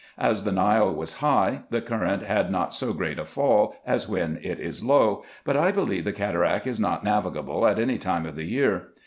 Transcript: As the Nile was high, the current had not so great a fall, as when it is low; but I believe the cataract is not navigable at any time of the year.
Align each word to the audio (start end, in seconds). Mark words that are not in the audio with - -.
As 0.17 0.45
the 0.45 0.51
Nile 0.51 0.91
was 0.95 1.19
high, 1.19 1.61
the 1.69 1.79
current 1.79 2.23
had 2.23 2.49
not 2.51 2.73
so 2.73 2.91
great 2.91 3.19
a 3.19 3.25
fall, 3.27 3.75
as 3.85 4.09
when 4.09 4.39
it 4.41 4.59
is 4.59 4.83
low; 4.83 5.23
but 5.45 5.55
I 5.55 5.71
believe 5.71 6.05
the 6.05 6.11
cataract 6.11 6.65
is 6.65 6.79
not 6.79 7.03
navigable 7.03 7.67
at 7.67 7.77
any 7.77 7.99
time 7.99 8.25
of 8.25 8.35
the 8.35 8.45
year. 8.47 8.87